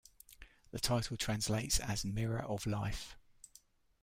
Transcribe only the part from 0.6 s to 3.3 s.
The title translates as "Mirror of Life".